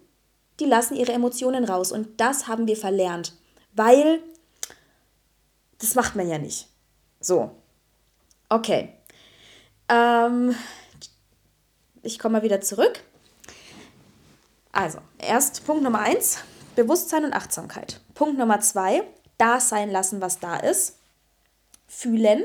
[0.60, 1.92] die lassen ihre Emotionen raus.
[1.92, 3.34] Und das haben wir verlernt,
[3.72, 4.20] weil
[5.78, 6.68] das macht man ja nicht.
[7.20, 7.50] So,
[8.48, 8.92] okay.
[9.88, 10.54] Ähm,
[12.02, 13.02] ich komme mal wieder zurück.
[14.72, 16.38] Also, erst Punkt Nummer eins,
[16.74, 18.00] Bewusstsein und Achtsamkeit.
[18.14, 19.02] Punkt Nummer zwei,
[19.38, 20.98] da sein lassen, was da ist.
[21.86, 22.44] Fühlen.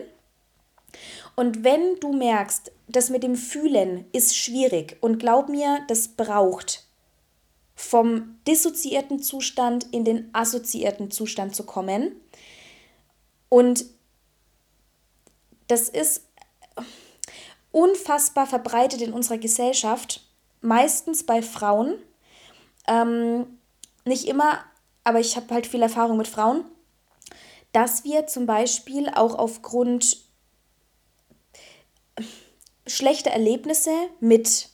[1.36, 6.86] Und wenn du merkst, das mit dem Fühlen ist schwierig und glaub mir, das braucht
[7.82, 12.16] vom dissoziierten Zustand in den assoziierten Zustand zu kommen.
[13.50, 13.86] Und
[15.68, 16.28] das ist
[17.72, 20.22] unfassbar verbreitet in unserer Gesellschaft,
[20.62, 21.96] meistens bei Frauen.
[22.88, 23.58] Ähm,
[24.06, 24.64] nicht immer,
[25.04, 26.64] aber ich habe halt viel Erfahrung mit Frauen,
[27.72, 30.24] dass wir zum Beispiel auch aufgrund
[32.86, 34.70] schlechter Erlebnisse mit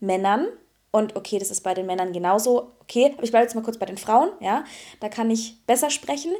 [0.00, 0.48] Männern,
[0.92, 3.78] und okay, das ist bei den Männern genauso, okay, aber ich bleibe jetzt mal kurz
[3.78, 4.64] bei den Frauen, ja,
[5.00, 6.32] da kann ich besser sprechen,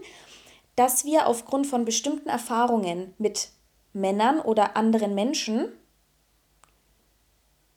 [0.77, 3.49] dass wir aufgrund von bestimmten Erfahrungen mit
[3.95, 5.73] Männern oder anderen Menschen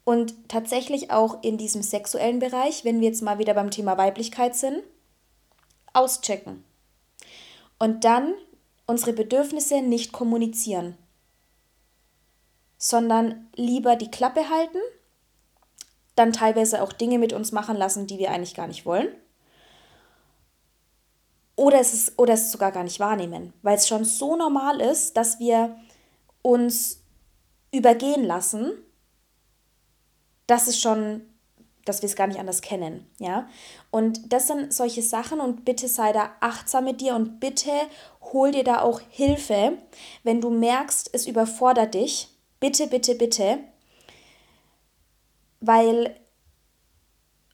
[0.04, 4.56] und tatsächlich auch in diesem sexuellen Bereich, wenn wir jetzt mal wieder beim Thema Weiblichkeit
[4.56, 4.84] sind,
[5.94, 6.64] auschecken.
[7.80, 8.36] Und dann
[8.86, 10.98] unsere Bedürfnisse nicht kommunizieren,
[12.78, 14.78] sondern lieber die Klappe halten
[16.16, 19.10] dann teilweise auch Dinge mit uns machen lassen, die wir eigentlich gar nicht wollen.
[21.58, 25.16] Oder es, ist, oder es sogar gar nicht wahrnehmen, weil es schon so normal ist,
[25.16, 25.78] dass wir
[26.42, 27.02] uns
[27.72, 28.74] übergehen lassen,
[30.48, 31.22] dass es schon,
[31.86, 33.48] dass wir es gar nicht anders kennen, ja.
[33.90, 37.72] Und das sind solche Sachen und bitte sei da achtsam mit dir und bitte
[38.22, 39.78] hol dir da auch Hilfe,
[40.24, 42.30] wenn du merkst, es überfordert dich.
[42.60, 43.60] Bitte, bitte, bitte
[45.66, 46.16] weil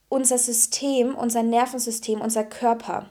[0.10, 3.10] unser System, unser Nervensystem, unser Körper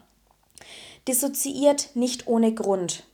[1.09, 3.05] dissoziiert nicht ohne Grund.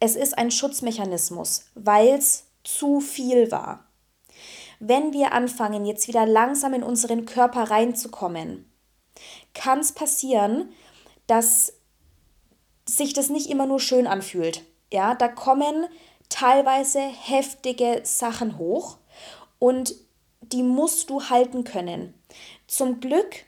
[0.00, 3.86] Es ist ein Schutzmechanismus, weil es zu viel war.
[4.80, 8.68] Wenn wir anfangen, jetzt wieder langsam in unseren Körper reinzukommen,
[9.54, 10.72] kann es passieren,
[11.28, 11.74] dass
[12.84, 14.64] sich das nicht immer nur schön anfühlt.
[14.92, 15.86] Ja, da kommen
[16.28, 18.98] teilweise heftige Sachen hoch
[19.60, 19.94] und
[20.42, 22.14] die musst du halten können.
[22.66, 23.44] Zum Glück,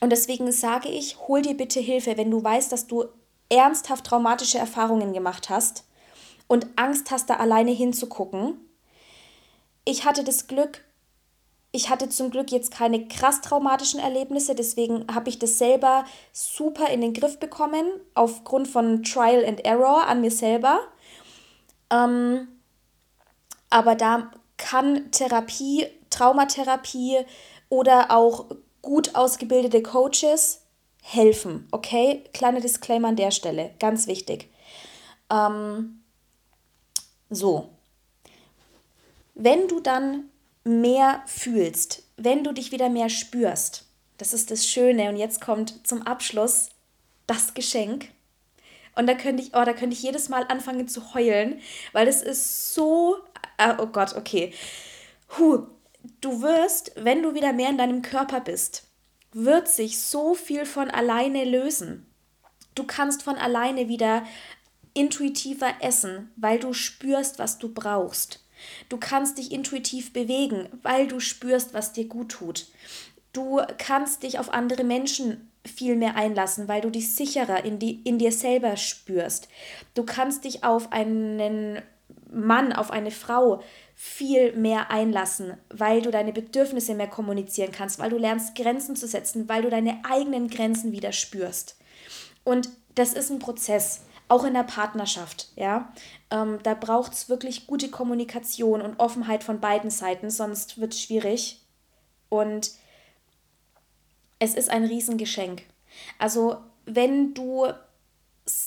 [0.00, 3.06] und deswegen sage ich, hol dir bitte Hilfe, wenn du weißt, dass du
[3.48, 5.84] ernsthaft traumatische Erfahrungen gemacht hast
[6.46, 8.60] und Angst hast, da alleine hinzugucken.
[9.84, 10.84] Ich hatte das Glück,
[11.72, 16.88] ich hatte zum Glück jetzt keine krass traumatischen Erlebnisse, deswegen habe ich das selber super
[16.88, 20.80] in den Griff bekommen, aufgrund von Trial and Error an mir selber.
[21.90, 22.48] Ähm,
[23.70, 25.86] aber da kann Therapie
[26.16, 27.18] Traumatherapie
[27.68, 28.46] oder auch
[28.82, 30.62] gut ausgebildete Coaches
[31.02, 31.68] helfen.
[31.70, 34.50] Okay, kleiner Disclaimer an der Stelle, ganz wichtig.
[35.30, 36.02] Ähm,
[37.30, 37.68] so,
[39.34, 40.30] wenn du dann
[40.64, 43.84] mehr fühlst, wenn du dich wieder mehr spürst,
[44.18, 46.70] das ist das Schöne und jetzt kommt zum Abschluss
[47.26, 48.08] das Geschenk.
[48.94, 51.60] Und da könnte ich, oh, da könnte ich jedes Mal anfangen zu heulen,
[51.92, 53.16] weil das ist so,
[53.58, 54.54] äh, oh Gott, okay.
[55.38, 55.66] Huh,
[56.20, 58.84] du wirst, wenn du wieder mehr in deinem Körper bist,
[59.32, 62.06] wird sich so viel von alleine lösen.
[62.74, 64.24] Du kannst von alleine wieder
[64.94, 68.44] intuitiver essen, weil du spürst, was du brauchst.
[68.88, 72.66] Du kannst dich intuitiv bewegen, weil du spürst, was dir gut tut.
[73.32, 78.00] Du kannst dich auf andere Menschen viel mehr einlassen, weil du dich sicherer in, die,
[78.02, 79.48] in dir selber spürst.
[79.94, 81.82] Du kannst dich auf einen
[82.30, 83.62] Mann, auf eine Frau
[83.98, 89.08] viel mehr einlassen, weil du deine Bedürfnisse mehr kommunizieren kannst, weil du lernst Grenzen zu
[89.08, 91.78] setzen, weil du deine eigenen Grenzen wieder spürst.
[92.44, 95.92] Und das ist ein Prozess, auch in der Partnerschaft, ja.
[96.30, 101.00] Ähm, da braucht es wirklich gute Kommunikation und Offenheit von beiden Seiten, sonst wird es
[101.00, 101.62] schwierig.
[102.28, 102.72] Und
[104.38, 105.62] es ist ein Riesengeschenk.
[106.18, 107.66] Also wenn du,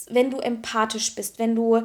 [0.10, 1.84] wenn du empathisch bist, wenn du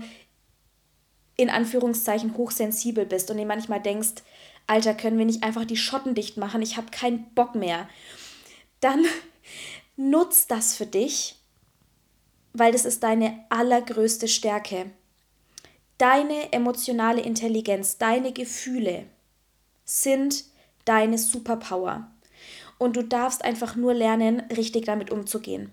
[1.36, 4.22] in Anführungszeichen hochsensibel bist und dir manchmal denkst,
[4.66, 6.62] Alter, können wir nicht einfach die Schotten dicht machen?
[6.62, 7.88] Ich habe keinen Bock mehr.
[8.80, 9.04] Dann
[9.96, 11.36] nutz das für dich,
[12.52, 14.90] weil das ist deine allergrößte Stärke.
[15.98, 19.04] Deine emotionale Intelligenz, deine Gefühle
[19.84, 20.44] sind
[20.84, 22.10] deine Superpower.
[22.78, 25.72] Und du darfst einfach nur lernen, richtig damit umzugehen.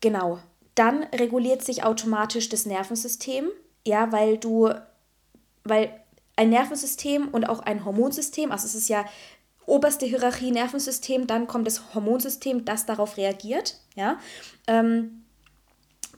[0.00, 0.40] Genau
[0.78, 3.48] dann reguliert sich automatisch das Nervensystem,
[3.86, 4.70] ja, weil du,
[5.64, 5.92] weil
[6.36, 9.04] ein Nervensystem und auch ein Hormonsystem, also es ist ja
[9.66, 14.18] oberste Hierarchie Nervensystem, dann kommt das Hormonsystem, das darauf reagiert, ja.
[14.66, 15.24] Ähm,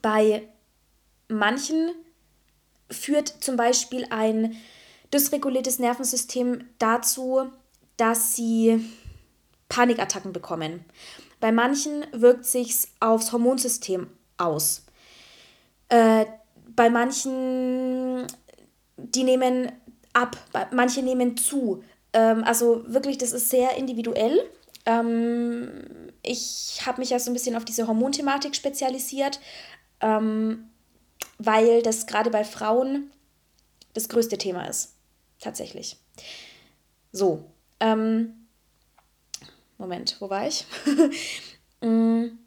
[0.02, 0.46] bei
[1.28, 1.90] manchen
[2.90, 4.56] führt zum Beispiel ein
[5.12, 7.50] dysreguliertes Nervensystem dazu,
[7.96, 8.84] dass sie
[9.68, 10.84] Panikattacken bekommen.
[11.38, 14.08] Bei manchen wirkt sich aufs Hormonsystem
[14.40, 14.84] aus.
[15.88, 16.26] Äh,
[16.74, 18.26] bei manchen,
[18.96, 19.72] die nehmen
[20.12, 20.36] ab,
[20.72, 21.82] manche nehmen zu.
[22.12, 24.40] Ähm, also wirklich, das ist sehr individuell.
[24.86, 25.68] Ähm,
[26.22, 29.40] ich habe mich ja so ein bisschen auf diese Hormonthematik spezialisiert,
[30.00, 30.70] ähm,
[31.38, 33.10] weil das gerade bei Frauen
[33.94, 34.94] das größte Thema ist.
[35.40, 35.96] Tatsächlich.
[37.12, 37.44] So.
[37.80, 38.46] Ähm,
[39.78, 40.66] Moment, wo war ich?
[41.82, 42.39] Mm.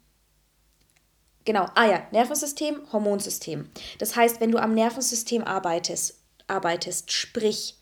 [1.44, 3.70] Genau, ah ja, Nervensystem, Hormonsystem.
[3.98, 7.76] Das heißt, wenn du am Nervensystem arbeitest, arbeitest, sprich,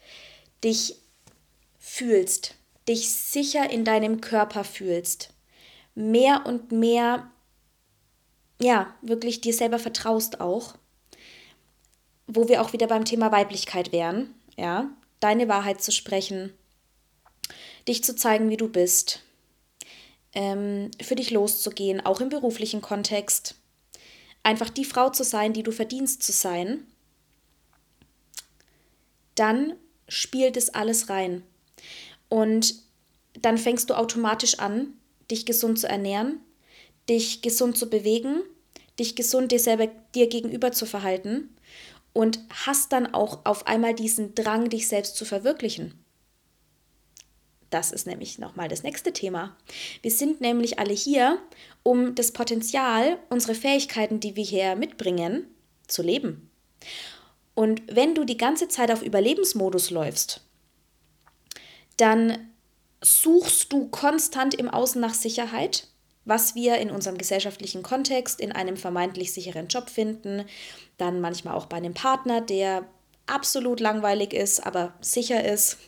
[0.62, 0.96] dich
[1.79, 2.55] fühlst,
[2.88, 5.31] dich sicher in deinem Körper fühlst,
[5.94, 7.31] mehr und mehr,
[8.61, 10.75] ja, wirklich dir selber vertraust auch,
[12.27, 16.53] wo wir auch wieder beim Thema Weiblichkeit wären, ja, deine Wahrheit zu sprechen,
[17.88, 19.22] dich zu zeigen, wie du bist,
[20.35, 23.57] ähm, für dich loszugehen, auch im beruflichen Kontext.
[24.42, 26.87] Einfach die Frau zu sein, die du verdienst zu sein.
[29.35, 29.75] Dann
[30.09, 31.42] spielt es alles rein.
[32.29, 32.75] Und
[33.40, 34.95] dann fängst du automatisch an,
[35.31, 36.40] dich gesund zu ernähren,
[37.09, 38.42] dich gesund zu bewegen,
[38.99, 41.55] dich gesund dir selber dir gegenüber zu verhalten
[42.12, 46.02] und hast dann auch auf einmal diesen Drang, dich selbst zu verwirklichen.
[47.73, 49.57] Das ist nämlich nochmal das nächste Thema.
[50.03, 51.39] Wir sind nämlich alle hier,
[51.83, 55.47] um das Potenzial, unsere Fähigkeiten, die wir hier mitbringen,
[55.89, 56.51] zu leben.
[57.55, 60.43] Und wenn du die ganze Zeit auf Überlebensmodus läufst,
[61.97, 62.53] dann
[63.01, 65.89] suchst du konstant im Außen nach Sicherheit,
[66.27, 70.45] was wir in unserem gesellschaftlichen Kontext in einem vermeintlich sicheren Job finden,
[70.99, 72.87] dann manchmal auch bei einem Partner, der
[73.27, 75.79] absolut langweilig ist, aber sicher ist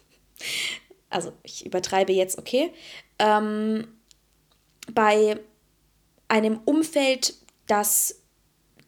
[1.14, 2.72] also ich übertreibe jetzt, okay,
[3.20, 3.86] ähm,
[4.92, 5.38] bei
[6.28, 7.34] einem Umfeld,
[7.66, 8.20] das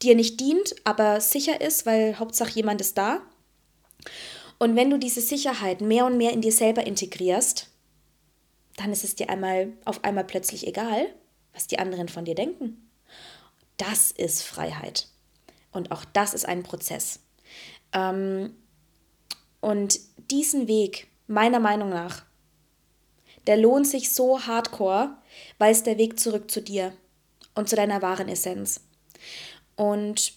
[0.02, 3.22] dir nicht dient, aber sicher ist, weil Hauptsache jemand ist da.
[4.58, 7.70] Und wenn du diese Sicherheit mehr und mehr in dir selber integrierst,
[8.76, 11.06] dann ist es dir einmal auf einmal plötzlich egal,
[11.54, 12.90] was die anderen von dir denken.
[13.76, 15.08] Das ist Freiheit.
[15.70, 17.20] Und auch das ist ein Prozess.
[17.92, 18.56] Ähm,
[19.60, 22.24] und diesen Weg meiner Meinung nach.
[23.46, 25.16] Der lohnt sich so hardcore,
[25.58, 26.92] weil es der Weg zurück zu dir
[27.54, 28.80] und zu deiner wahren Essenz.
[29.76, 30.32] Und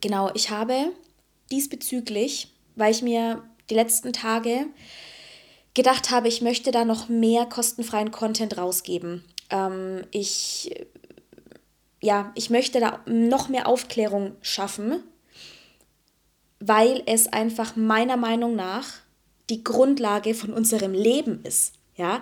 [0.00, 0.92] genau, ich habe
[1.50, 4.66] diesbezüglich, weil ich mir die letzten Tage
[5.74, 9.24] gedacht habe, ich möchte da noch mehr kostenfreien Content rausgeben.
[9.50, 10.86] Ähm, ich,
[12.00, 15.02] ja, ich möchte da noch mehr Aufklärung schaffen,
[16.60, 19.05] weil es einfach meiner Meinung nach
[19.50, 21.72] die Grundlage von unserem Leben ist.
[21.96, 22.20] Ja,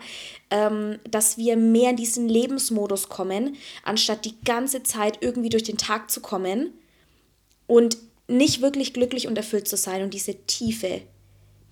[0.52, 5.78] ähm, dass wir mehr in diesen Lebensmodus kommen, anstatt die ganze Zeit irgendwie durch den
[5.78, 6.72] Tag zu kommen
[7.66, 7.96] und
[8.28, 11.02] nicht wirklich glücklich und erfüllt zu sein und diese Tiefe,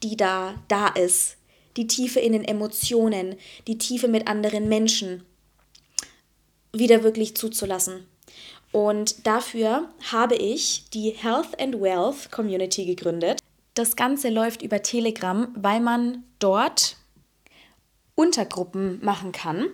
[0.03, 1.37] die da da ist,
[1.77, 3.37] die Tiefe in den Emotionen,
[3.67, 5.23] die Tiefe mit anderen Menschen
[6.73, 8.07] wieder wirklich zuzulassen.
[8.73, 13.39] Und dafür habe ich die Health and Wealth Community gegründet.
[13.75, 16.97] Das Ganze läuft über Telegram, weil man dort
[18.15, 19.67] Untergruppen machen kann.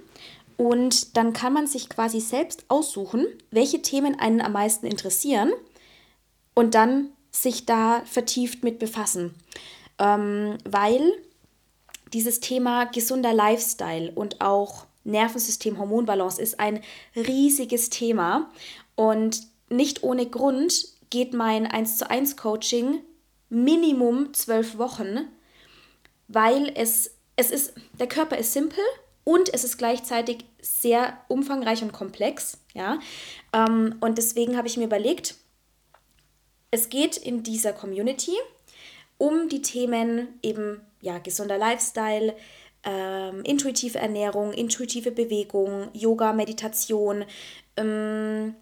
[0.57, 5.53] Und dann kann man sich quasi selbst aussuchen, welche Themen einen am meisten interessieren
[6.55, 9.35] und dann sich da vertieft mit befassen.
[9.99, 11.13] Ähm, weil
[12.13, 16.81] dieses Thema gesunder Lifestyle und auch Nervensystem-Hormonbalance ist ein
[17.15, 18.51] riesiges Thema
[18.97, 23.01] und nicht ohne Grund geht mein 1 zu 1 Coaching
[23.51, 25.29] Minimum zwölf Wochen,
[26.29, 28.83] weil es, es ist, der Körper ist simpel
[29.25, 32.59] und es ist gleichzeitig sehr umfangreich und komplex.
[32.75, 32.99] Ja?
[33.53, 35.37] Ähm, und deswegen habe ich mir überlegt,
[36.71, 38.37] es geht in dieser Community
[39.17, 42.37] um die Themen eben ja, gesunder Lifestyle,
[42.85, 47.25] ähm, intuitive Ernährung, intuitive Bewegung, Yoga, Meditation,
[47.77, 48.55] ähm,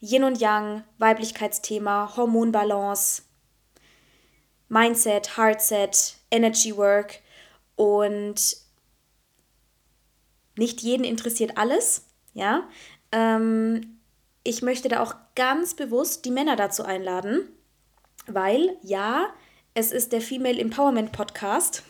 [0.00, 3.22] Yin und Yang, Weiblichkeitsthema, Hormonbalance,
[4.72, 7.20] Mindset, Heartset, Energy Work
[7.76, 8.56] und
[10.56, 12.66] nicht jeden interessiert alles, ja.
[13.12, 14.00] Ähm,
[14.44, 17.48] ich möchte da auch ganz bewusst die Männer dazu einladen,
[18.26, 19.28] weil ja,
[19.74, 21.82] es ist der Female Empowerment Podcast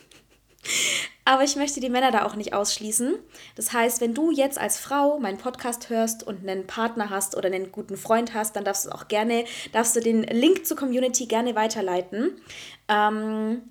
[1.25, 3.15] aber ich möchte die Männer da auch nicht ausschließen.
[3.55, 7.47] Das heißt, wenn du jetzt als Frau meinen Podcast hörst und einen Partner hast oder
[7.47, 11.25] einen guten Freund hast, dann darfst du auch gerne, darfst du den Link zur Community
[11.25, 12.41] gerne weiterleiten.
[12.87, 13.61] Ähm,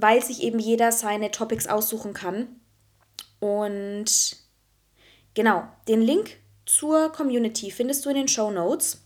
[0.00, 2.60] weil sich eben jeder seine Topics aussuchen kann.
[3.40, 4.36] Und
[5.34, 9.02] genau, den Link zur Community findest du in den Show Notes.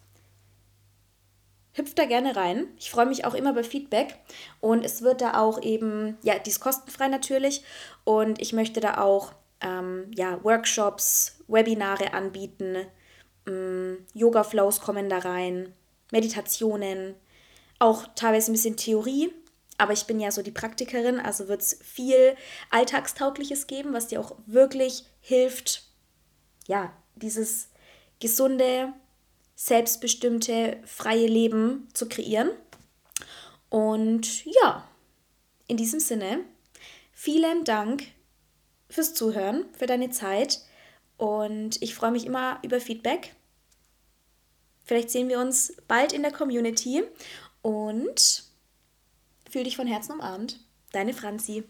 [1.92, 2.68] Hüpft da gerne rein.
[2.78, 4.16] Ich freue mich auch immer über Feedback.
[4.60, 7.62] Und es wird da auch eben, ja, die ist kostenfrei natürlich.
[8.04, 12.86] Und ich möchte da auch ähm, ja, Workshops, Webinare anbieten.
[13.46, 15.74] Ähm, Yoga-Flows kommen da rein.
[16.10, 17.14] Meditationen.
[17.78, 19.30] Auch teilweise ein bisschen Theorie.
[19.76, 22.36] Aber ich bin ja so die Praktikerin, also wird es viel
[22.70, 25.82] Alltagstaugliches geben, was dir auch wirklich hilft,
[26.66, 27.68] ja, dieses
[28.18, 28.94] gesunde,
[29.54, 32.50] selbstbestimmte, freie Leben zu kreieren.
[33.68, 34.88] Und ja,
[35.66, 36.44] in diesem Sinne,
[37.12, 38.04] vielen Dank
[38.88, 40.60] fürs Zuhören, für deine Zeit
[41.16, 43.34] und ich freue mich immer über Feedback.
[44.84, 47.04] Vielleicht sehen wir uns bald in der Community
[47.62, 48.44] und
[49.48, 50.58] fühl dich von Herzen umarmt.
[50.92, 51.64] Deine Franzi.